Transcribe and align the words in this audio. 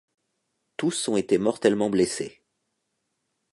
Tous 0.77 1.09
ont 1.09 1.15
été 1.15 1.37
mortellement 1.37 1.91
blessés. 1.91 2.41